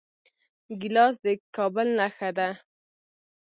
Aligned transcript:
ګیلاس 0.81 1.15
د 1.25 1.27
کابل 1.55 1.87
نښه 1.99 2.29
ده. 2.37 2.49